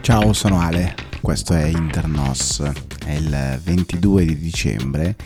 Ciao, 0.00 0.32
sono 0.32 0.60
Ale, 0.60 0.94
questo 1.20 1.52
è 1.52 1.64
Internos, 1.64 2.62
è 3.04 3.12
il 3.12 3.60
22 3.62 4.24
di 4.24 4.38
dicembre 4.38 5.16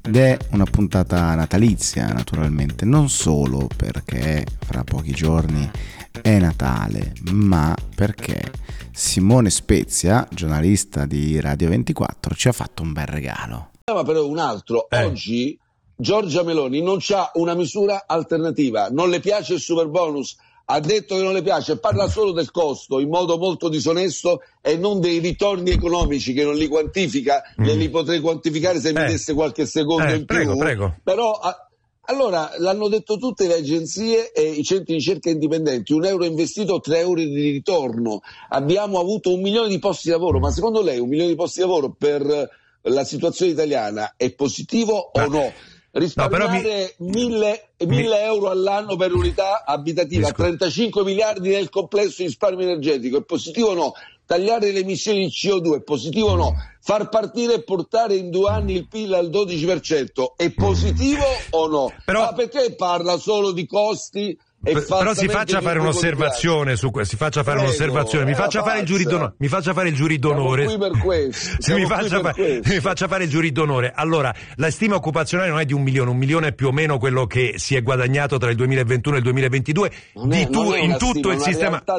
ed 0.00 0.16
è 0.16 0.36
una 0.52 0.64
puntata 0.64 1.34
natalizia 1.34 2.08
naturalmente, 2.08 2.86
non 2.86 3.10
solo 3.10 3.68
perché 3.76 4.46
fra 4.60 4.82
pochi 4.82 5.12
giorni 5.12 5.70
è 6.22 6.38
Natale, 6.38 7.12
ma 7.32 7.74
perché 7.94 8.40
Simone 8.92 9.50
Spezia, 9.50 10.26
giornalista 10.30 11.04
di 11.04 11.38
Radio 11.38 11.68
24, 11.68 12.34
ci 12.34 12.48
ha 12.48 12.52
fatto 12.52 12.82
un 12.82 12.92
bel 12.92 13.06
regalo. 13.06 13.70
Ma 13.92 14.02
però 14.04 14.26
un 14.26 14.38
altro, 14.38 14.88
eh. 14.88 15.04
oggi 15.04 15.58
Giorgia 16.00 16.42
Meloni 16.42 16.80
non 16.80 16.98
ha 17.10 17.30
una 17.34 17.54
misura 17.54 18.04
alternativa, 18.06 18.88
non 18.90 19.10
le 19.10 19.20
piace 19.20 19.54
il 19.54 19.60
super 19.60 19.86
bonus, 19.88 20.36
ha 20.64 20.80
detto 20.80 21.16
che 21.16 21.22
non 21.22 21.34
le 21.34 21.42
piace, 21.42 21.78
parla 21.78 22.08
solo 22.08 22.32
del 22.32 22.50
costo 22.50 23.00
in 23.00 23.08
modo 23.08 23.36
molto 23.36 23.68
disonesto 23.68 24.40
e 24.62 24.76
non 24.76 25.00
dei 25.00 25.18
ritorni 25.18 25.70
economici 25.70 26.32
che 26.32 26.44
non 26.44 26.56
li 26.56 26.68
quantifica, 26.68 27.42
mm. 27.60 27.64
li 27.64 27.90
potrei 27.90 28.20
quantificare 28.20 28.80
se 28.80 28.88
eh. 28.88 28.92
mi 28.92 29.06
desse 29.06 29.34
qualche 29.34 29.66
secondo 29.66 30.04
eh, 30.04 30.16
in 30.16 30.24
più. 30.24 30.36
Prego, 30.36 30.56
prego. 30.56 30.96
Però 31.02 31.32
a, 31.32 31.68
allora 32.02 32.52
l'hanno 32.56 32.88
detto 32.88 33.18
tutte 33.18 33.46
le 33.46 33.54
agenzie 33.54 34.32
e 34.32 34.42
i 34.42 34.64
centri 34.64 34.94
di 34.94 35.00
ricerca 35.00 35.28
indipendenti, 35.28 35.92
un 35.92 36.06
euro 36.06 36.24
investito, 36.24 36.80
tre 36.80 37.00
euro 37.00 37.20
di 37.20 37.50
ritorno. 37.50 38.20
Abbiamo 38.48 38.98
avuto 39.00 39.34
un 39.34 39.42
milione 39.42 39.68
di 39.68 39.78
posti 39.78 40.08
di 40.08 40.14
lavoro, 40.14 40.38
ma 40.38 40.50
secondo 40.50 40.82
lei 40.82 40.98
un 40.98 41.08
milione 41.08 41.30
di 41.30 41.36
posti 41.36 41.60
di 41.60 41.66
lavoro 41.66 41.94
per 41.96 42.48
la 42.82 43.04
situazione 43.04 43.52
italiana 43.52 44.14
è 44.16 44.32
positivo 44.32 45.10
o 45.12 45.26
no? 45.26 45.52
Risparmiare 45.92 46.94
no, 46.98 47.06
mi... 47.06 47.12
mille, 47.12 47.70
mille 47.86 48.22
euro 48.22 48.50
all'anno 48.50 48.96
per 48.96 49.12
unità 49.12 49.64
abitativa, 49.64 50.30
35 50.30 51.04
miliardi 51.04 51.50
nel 51.50 51.68
complesso 51.68 52.16
di 52.18 52.28
risparmio 52.28 52.66
energetico, 52.66 53.18
è 53.18 53.22
positivo 53.22 53.68
o 53.68 53.74
no? 53.74 53.92
Tagliare 54.24 54.70
le 54.70 54.80
emissioni 54.80 55.26
di 55.26 55.32
CO2 55.32 55.78
è 55.78 55.82
positivo 55.82 56.28
o 56.28 56.36
no? 56.36 56.54
Far 56.80 57.08
partire 57.08 57.54
e 57.54 57.62
portare 57.64 58.14
in 58.14 58.30
due 58.30 58.48
anni 58.48 58.74
il 58.74 58.86
PIL 58.86 59.12
al 59.12 59.28
12% 59.28 60.36
è 60.36 60.52
positivo 60.52 61.24
o 61.50 61.66
no? 61.66 61.92
Però... 62.04 62.20
Ma 62.20 62.32
perché 62.32 62.74
parla 62.76 63.18
solo 63.18 63.50
di 63.50 63.66
costi? 63.66 64.38
Però 64.62 65.14
si 65.14 65.26
faccia 65.26 65.62
fare 65.62 65.78
un'osservazione 65.78 66.76
su 66.76 66.90
questo, 66.90 67.12
si 67.12 67.16
faccia 67.16 67.42
fare 67.42 67.56
Prego, 67.56 67.70
un'osservazione, 67.70 68.26
mi 68.26 68.34
faccia 68.34 68.62
fare, 68.62 68.84
mi 69.38 69.48
faccia 69.48 69.72
fare 69.72 69.88
il 69.88 69.94
giuri 69.94 70.18
d'onore. 70.18 70.66
mi, 71.74 71.86
faccia 71.86 72.20
fa- 72.20 72.34
mi 72.36 72.80
faccia 72.80 73.08
fare 73.08 73.24
il 73.24 73.30
giuri 73.30 73.52
d'onore. 73.52 73.90
Allora, 73.94 74.34
la 74.56 74.70
stima 74.70 74.96
occupazionale 74.96 75.48
non 75.48 75.60
è 75.60 75.64
di 75.64 75.72
un 75.72 75.82
milione, 75.82 76.10
un 76.10 76.18
milione 76.18 76.48
è 76.48 76.52
più 76.52 76.66
o 76.68 76.72
meno 76.72 76.98
quello 76.98 77.26
che 77.26 77.54
si 77.56 77.74
è 77.74 77.82
guadagnato 77.82 78.36
tra 78.36 78.50
il 78.50 78.56
2021 78.56 79.14
e 79.16 79.18
il 79.18 79.24
2022 79.24 79.90
non 80.14 80.32
è, 80.32 80.48
tu, 80.50 80.74
in 80.74 80.96
tutto 80.98 81.30
stima, 81.30 81.32
il 81.32 81.40
sistema. 81.40 81.70
realtà. 81.70 81.98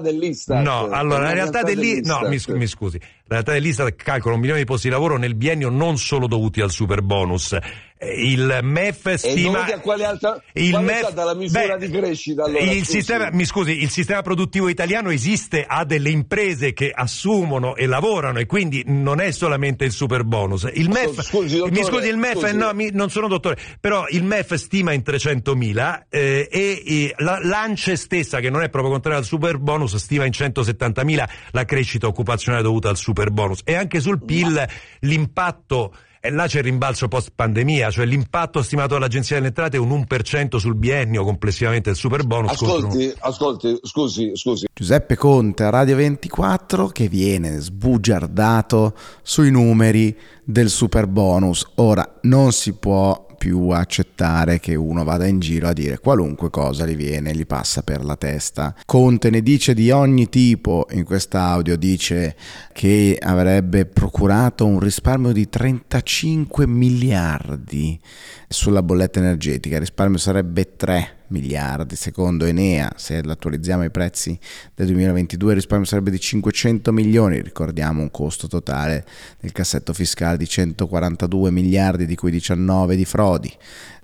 No, 0.62 0.88
allora 0.90 1.24
la 1.24 1.34
realtà, 1.34 1.64
dell'Istat, 1.64 2.22
no, 2.22 2.30
mi, 2.30 2.40
mi 2.60 2.68
scusi, 2.68 3.00
la 3.00 3.08
realtà 3.28 3.54
dell'Istat 3.54 3.96
calcola 3.96 4.36
un 4.36 4.40
milione 4.40 4.60
di 4.62 4.66
posti 4.68 4.88
di 4.88 4.94
lavoro 4.94 5.18
nel 5.18 5.34
biennio 5.34 5.70
non 5.70 5.98
solo 5.98 6.28
dovuti 6.28 6.62
al 6.62 6.70
super 6.70 7.02
bonus 7.02 7.58
il 8.02 8.60
MEF 8.64 9.14
stima 9.14 9.66
e 9.68 9.80
quale 9.80 10.06
altra 10.06 10.42
il 10.54 10.72
qual 10.72 10.84
MEF, 10.84 11.14
la 11.14 11.36
misura 11.36 11.78
beh, 11.78 11.86
di 11.86 11.92
crescita 11.92 12.46
allora, 12.46 12.64
il 12.64 12.86
sistema 12.86 13.30
mi 13.32 13.46
scusi 13.46 13.84
il 13.84 13.92
sistema 13.92 14.24
produttivo 14.24 14.70
italiano 14.70 15.12
esiste 15.12 15.66
ha 15.68 15.86
delle 15.86 16.10
imprese 16.10 16.74
che 16.74 16.92
assumono 16.94 17.76
e 17.76 17.86
lavorano 17.86 18.40
e 18.40 18.48
quindi 18.48 18.84
non 18.88 19.20
è 19.20 19.30
solamente 19.32 19.86
il 19.86 19.92
super 19.92 20.24
bonus 20.24 20.68
il 20.74 20.90
MEF 20.90 21.22
scusi, 21.22 21.58
dottore, 21.58 21.72
mi 21.72 21.84
scusi 21.84 22.08
il 22.08 22.18
MEF 22.18 22.40
scusi. 22.40 22.56
no 22.56 22.74
mi, 22.74 22.90
non 22.92 23.12
sono 23.12 23.28
dottore 23.28 23.58
però 23.80 24.06
il 24.10 24.24
MEF 24.24 24.56
stima 24.56 24.94
in 24.94 25.04
300.000 25.06 26.04
eh, 26.10 26.48
e, 26.52 26.84
e 26.84 27.14
la 27.18 27.40
l'ANCE 27.42 27.96
stessa 27.96 28.40
che 28.40 28.50
non 28.50 28.64
è 28.64 28.70
proprio 28.70 28.92
contraria 28.94 29.20
al 29.20 29.26
super 29.26 29.60
bonus 29.60 29.96
stima 29.98 30.26
in 30.26 30.32
170.000 30.32 31.24
la 31.52 31.66
crescita 31.66 32.08
occupazionale 32.08 32.64
dovuta 32.64 32.90
al 32.90 32.98
super 32.98 33.30
bonus 33.30 33.62
e 33.64 33.76
anche 33.76 34.00
sul 34.00 34.24
PIL 34.24 34.54
Ma... 34.54 34.68
l'impatto 35.02 35.94
e 36.24 36.30
là 36.30 36.46
c'è 36.46 36.60
il 36.60 36.66
rimbalzo 36.66 37.08
post 37.08 37.32
pandemia, 37.34 37.90
cioè 37.90 38.06
l'impatto 38.06 38.62
stimato 38.62 38.94
dall'Agenzia 38.94 39.38
delle 39.38 39.48
Entrate 39.48 39.78
è 39.78 39.80
un 39.80 39.90
1% 40.08 40.58
sul 40.58 40.76
biennio 40.76 41.24
complessivamente 41.24 41.90
del 41.90 41.98
super 41.98 42.24
bonus. 42.24 42.52
Ascolti, 42.52 43.06
un... 43.06 43.14
ascolti, 43.20 43.80
scusi, 43.82 44.32
scusi. 44.36 44.68
Giuseppe 44.72 45.16
Conte 45.16 45.64
a 45.64 45.72
Radio 45.72 45.96
24 45.96 46.90
che 46.90 47.08
viene 47.08 47.58
sbugiardato 47.58 48.94
sui 49.24 49.50
numeri 49.50 50.16
del 50.44 50.70
super 50.70 51.08
bonus. 51.08 51.66
Ora 51.76 52.20
non 52.22 52.52
si 52.52 52.74
può 52.74 53.30
più 53.42 53.70
accettare 53.70 54.60
che 54.60 54.76
uno 54.76 55.04
vada 55.04 55.26
in 55.26 55.40
giro 55.40 55.68
a 55.68 55.74
dire 55.74 55.98
qualunque 55.98 56.52
cosa 56.52 56.86
gli 56.86 56.96
viene, 56.96 57.34
gli 57.34 57.48
passa 57.48 57.82
per 57.82 58.06
la 58.06 58.16
testa. 58.16 58.76
Conte 58.86 59.32
ne 59.32 59.42
dice 59.42 59.74
di 59.74 59.90
ogni 59.90 60.30
tipo. 60.30 60.86
In 60.92 61.04
quest'audio, 61.04 61.76
dice 61.76 62.36
che 62.72 63.18
avrebbe 63.20 63.88
procurato 63.88 64.68
un 64.68 64.80
risparmio 64.80 65.32
di 65.32 65.50
35 65.50 66.68
miliardi 66.68 68.00
sulla 68.48 68.84
bolletta 68.84 69.18
energetica, 69.18 69.74
il 69.74 69.82
risparmio 69.82 70.20
sarebbe 70.20 70.76
3 70.76 71.21
miliardi, 71.32 71.96
secondo 71.96 72.46
Enea, 72.46 72.94
se 72.96 73.18
attualizziamo 73.18 73.84
i 73.84 73.90
prezzi 73.90 74.38
del 74.76 74.88
2022 74.88 75.50
il 75.50 75.56
risparmio 75.56 75.88
sarebbe 75.88 76.12
di 76.12 76.20
500 76.20 76.92
milioni, 76.92 77.42
ricordiamo 77.42 78.02
un 78.02 78.12
costo 78.12 78.48
totale 78.48 79.06
del 79.40 79.52
cassetto 79.52 79.94
fiscale 79.94 80.38
di 80.38 80.48
142 80.48 81.50
miliardi, 81.50 82.06
di 82.06 82.16
cui 82.16 82.32
19 82.32 82.96
di 82.96 83.06
frodi. 83.06 83.52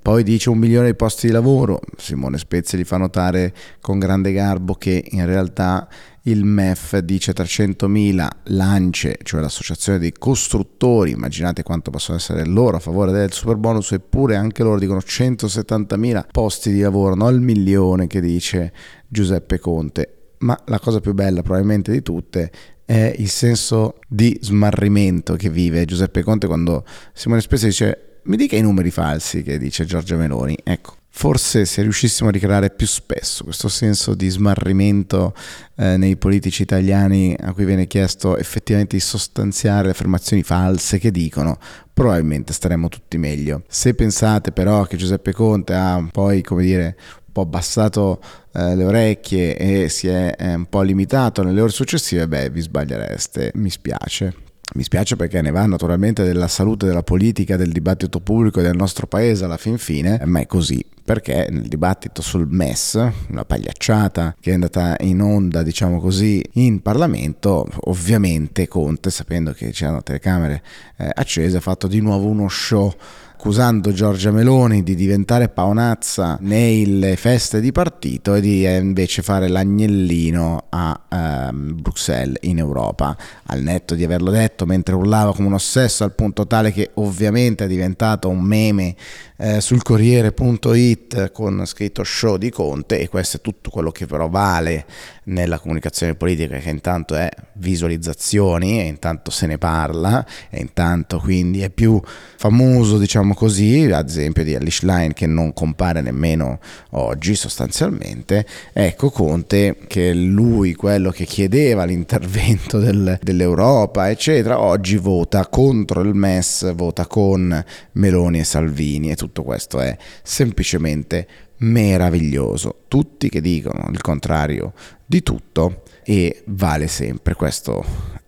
Poi 0.01 0.23
dice 0.23 0.49
un 0.49 0.57
milione 0.57 0.87
di 0.87 0.95
posti 0.95 1.27
di 1.27 1.33
lavoro, 1.33 1.81
Simone 1.97 2.37
Spezia 2.37 2.77
gli 2.77 2.85
fa 2.85 2.95
notare 2.95 3.53
con 3.81 3.99
grande 3.99 4.31
garbo 4.31 4.75
che 4.75 5.03
in 5.11 5.25
realtà 5.25 5.85
il 6.27 6.43
MEF 6.43 6.99
dice 6.99 7.33
300.000 7.33 8.27
lance, 8.45 9.17
cioè 9.23 9.41
l'associazione 9.41 9.97
dei 9.97 10.11
costruttori, 10.11 11.11
immaginate 11.11 11.63
quanto 11.63 11.89
possono 11.89 12.17
essere 12.17 12.45
loro 12.45 12.77
a 12.77 12.79
favore 12.79 13.11
del 13.11 13.31
super 13.31 13.55
bonus, 13.55 13.93
eppure 13.93 14.35
anche 14.35 14.63
loro 14.63 14.77
dicono 14.79 14.99
170.000 14.99 16.25
posti 16.31 16.71
di 16.71 16.81
lavoro, 16.81 17.15
non 17.15 17.33
il 17.33 17.41
milione 17.41 18.07
che 18.07 18.19
dice 18.19 18.73
Giuseppe 19.07 19.59
Conte. 19.59 20.11
Ma 20.39 20.59
la 20.65 20.79
cosa 20.79 20.99
più 20.99 21.13
bella 21.13 21.41
probabilmente 21.41 21.91
di 21.91 22.01
tutte 22.03 22.51
è 22.85 23.13
il 23.17 23.29
senso 23.29 23.99
di 24.07 24.37
smarrimento 24.41 25.35
che 25.35 25.49
vive 25.49 25.85
Giuseppe 25.85 26.23
Conte 26.23 26.45
quando 26.45 26.85
Simone 27.13 27.41
Spezia 27.41 27.67
dice 27.67 28.19
mi 28.27 28.35
dica 28.35 28.55
i 28.55 28.61
numeri 28.61 28.91
falsi 28.91 29.41
che 29.41 29.57
dice 29.57 29.85
Giorgia 29.85 30.17
Meloni. 30.17 30.57
Ecco, 30.63 30.95
forse 31.17 31.65
se 31.65 31.81
riuscissimo 31.81 32.29
a 32.29 32.31
ricreare 32.31 32.69
più 32.69 32.85
spesso 32.85 33.43
questo 33.43 33.69
senso 33.69 34.13
di 34.13 34.29
smarrimento 34.29 35.33
eh, 35.75 35.97
nei 35.97 36.15
politici 36.15 36.61
italiani 36.61 37.35
a 37.39 37.53
cui 37.53 37.65
viene 37.65 37.87
chiesto 37.87 38.37
effettivamente 38.37 38.97
di 38.97 39.01
sostanziare 39.01 39.85
le 39.85 39.91
affermazioni 39.91 40.43
false 40.43 40.99
che 40.99 41.09
dicono, 41.09 41.57
probabilmente 41.91 42.53
staremmo 42.53 42.87
tutti 42.87 43.17
meglio. 43.17 43.63
Se 43.67 43.95
pensate 43.95 44.51
però 44.51 44.83
che 44.83 44.95
Giuseppe 44.95 45.33
Conte 45.33 45.73
ha 45.73 46.07
poi, 46.11 46.43
come 46.43 46.61
dire, 46.61 46.95
un 47.25 47.31
po' 47.31 47.41
abbassato 47.41 48.21
eh, 48.53 48.75
le 48.75 48.83
orecchie 48.83 49.57
e 49.57 49.89
si 49.89 50.07
è 50.07 50.35
eh, 50.37 50.53
un 50.53 50.67
po' 50.67 50.83
limitato 50.83 51.41
nelle 51.41 51.61
ore 51.61 51.71
successive, 51.71 52.27
beh, 52.27 52.51
vi 52.51 52.61
sbagliereste, 52.61 53.53
mi 53.55 53.71
spiace. 53.71 54.35
Mi 54.77 54.83
spiace 54.83 55.15
perché 55.15 55.41
ne 55.41 55.49
va 55.49 55.65
naturalmente 55.65 56.23
della 56.23 56.47
salute 56.47 56.85
della 56.85 57.01
politica, 57.01 57.57
del 57.57 57.71
dibattito 57.71 58.19
pubblico 58.19 58.61
del 58.61 58.75
nostro 58.75 59.07
paese 59.07 59.43
alla 59.43 59.57
fin 59.57 59.79
fine, 59.79 60.21
ma 60.25 60.39
è 60.39 60.45
così 60.45 60.85
perché 61.03 61.47
nel 61.49 61.67
dibattito 61.67 62.21
sul 62.21 62.45
MES, 62.47 62.93
una 63.29 63.43
pagliacciata 63.43 64.35
che 64.39 64.51
è 64.51 64.53
andata 64.53 64.95
in 64.99 65.21
onda, 65.21 65.63
diciamo 65.63 65.99
così, 65.99 66.43
in 66.53 66.83
Parlamento, 66.83 67.67
ovviamente 67.85 68.67
Conte, 68.67 69.09
sapendo 69.09 69.51
che 69.51 69.71
c'erano 69.71 70.03
telecamere 70.03 70.61
eh, 70.97 71.09
accese, 71.11 71.57
ha 71.57 71.61
fatto 71.61 71.87
di 71.87 71.99
nuovo 71.99 72.27
uno 72.27 72.47
show 72.47 72.93
accusando 73.37 73.93
Giorgia 73.93 74.31
Meloni 74.31 74.81
di 74.81 74.95
diventare 74.95 75.47
paonazza 75.47 76.39
nelle 76.41 77.15
feste 77.17 77.61
di 77.61 77.71
partito 77.71 78.33
e 78.33 78.41
di 78.41 78.65
eh, 78.65 78.77
invece 78.77 79.21
fare 79.21 79.47
l'agnellino 79.47 80.65
a 80.69 80.99
ehm, 81.07 81.79
Bruxelles 81.79 82.39
in 82.41 82.57
Europa, 82.57 83.15
al 83.43 83.61
netto 83.61 83.93
di 83.93 84.03
averlo 84.03 84.31
detto 84.31 84.65
mentre 84.65 84.95
urlava 84.95 85.35
come 85.35 85.49
un 85.49 85.53
ossesso 85.53 86.03
al 86.03 86.15
punto 86.15 86.47
tale 86.47 86.73
che 86.73 86.89
ovviamente 86.95 87.65
è 87.65 87.67
diventato 87.67 88.27
un 88.27 88.41
meme 88.41 88.95
eh, 89.37 89.61
sul 89.61 89.83
Corriere.it 89.83 91.31
con 91.31 91.63
scritto 91.67 92.03
show 92.03 92.37
di 92.37 92.49
Conte 92.49 92.99
e 92.99 93.07
questo 93.07 93.37
è 93.37 93.41
tutto 93.41 93.69
quello 93.69 93.91
che 93.91 94.07
però 94.07 94.27
vale 94.29 94.85
nella 95.25 95.59
comunicazione 95.59 96.15
politica 96.15 96.57
che 96.57 96.69
intanto 96.69 97.15
è 97.15 97.29
visualizzazioni 97.53 98.79
e 98.79 98.85
intanto 98.85 99.29
se 99.29 99.45
ne 99.45 99.57
parla 99.57 100.25
e 100.49 100.59
intanto 100.59 101.19
quindi 101.19 101.61
è 101.61 101.69
più 101.69 102.01
famoso 102.37 102.97
diciamo 102.97 103.26
così 103.33 103.89
ad 103.91 104.07
esempio 104.07 104.43
di 104.43 104.55
Alice 104.55 104.85
Line 104.85 105.13
che 105.13 105.27
non 105.27 105.53
compare 105.53 106.01
nemmeno 106.01 106.59
oggi 106.91 107.35
sostanzialmente 107.35 108.45
ecco 108.73 109.09
Conte 109.09 109.77
che 109.87 110.13
lui 110.13 110.73
quello 110.73 111.11
che 111.11 111.25
chiedeva 111.25 111.85
l'intervento 111.85 112.79
del, 112.79 113.19
dell'Europa 113.21 114.09
eccetera 114.09 114.59
oggi 114.59 114.97
vota 114.97 115.47
contro 115.47 116.01
il 116.01 116.13
MES 116.13 116.73
vota 116.73 117.05
con 117.05 117.63
Meloni 117.93 118.39
e 118.39 118.43
Salvini 118.43 119.11
e 119.11 119.15
tutto 119.15 119.43
questo 119.43 119.79
è 119.79 119.97
semplicemente 120.23 121.27
meraviglioso. 121.57 122.83
Tutti 122.87 123.29
che 123.29 123.41
dicono 123.41 123.89
il 123.91 124.01
contrario 124.01 124.73
di 125.05 125.23
tutto 125.23 125.83
e 126.03 126.43
vale 126.47 126.87
sempre. 126.87 127.33
Questo 127.35 127.83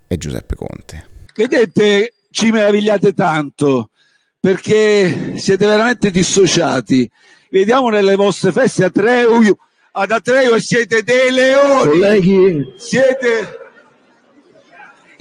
è 0.08 0.18
Giuseppe 0.18 0.56
Conte. 0.56 1.08
Vedete, 1.36 2.14
ci 2.32 2.52
meravigliate 2.52 3.14
tanto 3.14 3.89
perché 4.40 5.38
siete 5.38 5.66
veramente 5.66 6.12
dissociati. 6.12 7.10
Vediamo 7.50 7.90
nelle 7.90 8.16
vostre 8.16 8.52
feste 8.52 8.86
a 8.86 8.90
Treu, 8.90 9.56
ad 9.92 10.12
Atreu 10.12 10.56
e 10.56 10.62
siete 10.62 11.04
dei 11.04 11.32
leoni. 11.32 11.90
Colleghi, 11.90 12.74
Siete 12.78 13.60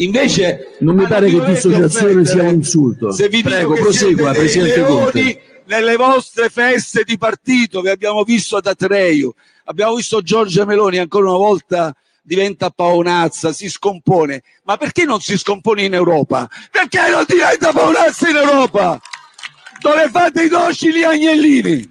Invece 0.01 0.77
non 0.81 0.95
mi 0.95 1.07
pare 1.07 1.29
che 1.29 1.45
dissociazione 1.45 2.25
sia 2.25 2.43
un 2.43 2.55
insulto. 2.55 3.11
Se 3.11 3.29
vi 3.29 3.43
Prego, 3.43 3.75
prosegua, 3.75 4.33
Presidente 4.33 4.85
Conte. 4.85 5.43
nelle 5.65 5.97
vostre 5.97 6.49
feste 6.51 7.03
di 7.05 7.19
partito, 7.19 7.81
vi 7.81 7.89
abbiamo 7.89 8.23
visto 8.23 8.57
ad 8.57 8.67
Atreio, 8.67 9.35
abbiamo 9.65 9.97
visto 9.97 10.23
Giorgia 10.23 10.65
Meloni 10.65 10.99
ancora 10.99 11.29
una 11.31 11.39
volta 11.39 11.97
diventa 12.29 12.69
paonazza, 12.69 13.53
si 13.53 13.71
scompone. 13.71 14.43
Ma 14.65 14.77
perché 14.77 15.05
non 15.05 15.19
si 15.21 15.39
scompone 15.39 15.83
in 15.83 15.95
Europa? 15.95 16.47
Perché 16.71 17.01
non 17.11 17.25
diventa 17.27 17.73
paonazza 17.73 18.29
in 18.29 18.37
Europa? 18.37 19.01
Dove 19.81 20.09
fate 20.11 20.43
i 20.43 20.49
docili 20.49 21.03
agnellini? 21.03 21.89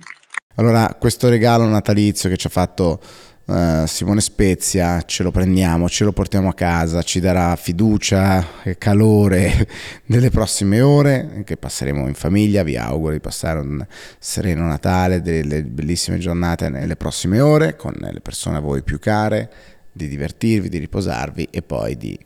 Allora, 0.55 0.95
questo 0.99 1.27
regalo 1.27 1.65
natalizio 1.65 2.29
che 2.29 2.37
ci 2.37 2.47
ha 2.47 2.51
fatto 2.51 2.99
eh, 3.47 3.85
Simone 3.87 4.21
Spezia, 4.21 5.01
ce 5.03 5.23
lo 5.23 5.31
prendiamo, 5.31 5.89
ce 5.89 6.03
lo 6.03 6.11
portiamo 6.11 6.49
a 6.49 6.53
casa, 6.53 7.01
ci 7.01 7.19
darà 7.19 7.55
fiducia 7.55 8.61
e 8.63 8.77
calore 8.77 9.67
nelle 10.07 10.29
prossime 10.29 10.81
ore 10.81 11.41
che 11.45 11.57
passeremo 11.57 12.07
in 12.07 12.13
famiglia. 12.13 12.61
Vi 12.61 12.77
auguro 12.77 13.13
di 13.13 13.19
passare 13.19 13.59
un 13.59 13.83
sereno 14.19 14.67
Natale, 14.67 15.21
delle 15.21 15.63
bellissime 15.63 16.19
giornate 16.19 16.69
nelle 16.69 16.95
prossime 16.95 17.39
ore 17.39 17.75
con 17.75 17.93
le 17.97 18.21
persone 18.21 18.57
a 18.57 18.61
voi 18.61 18.83
più 18.83 18.99
care 18.99 19.75
di 19.97 20.07
divertirvi, 20.07 20.69
di 20.69 20.77
riposarvi 20.77 21.49
e 21.51 21.61
poi 21.61 21.97
di 21.97 22.17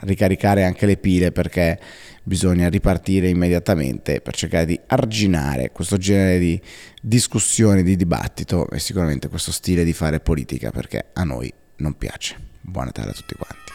ricaricare 0.00 0.64
anche 0.64 0.86
le 0.86 0.96
pile 0.96 1.32
perché 1.32 1.78
bisogna 2.22 2.68
ripartire 2.68 3.28
immediatamente 3.28 4.20
per 4.20 4.34
cercare 4.34 4.64
di 4.64 4.80
arginare 4.86 5.70
questo 5.70 5.98
genere 5.98 6.38
di 6.38 6.60
discussioni, 7.02 7.82
di 7.82 7.96
dibattito 7.96 8.68
e 8.70 8.78
sicuramente 8.78 9.28
questo 9.28 9.52
stile 9.52 9.84
di 9.84 9.92
fare 9.92 10.20
politica 10.20 10.70
perché 10.70 11.06
a 11.12 11.24
noi 11.24 11.52
non 11.76 11.94
piace. 11.94 12.36
Buon 12.60 12.86
Natale 12.86 13.10
a 13.10 13.14
tutti 13.14 13.34
quanti. 13.34 13.67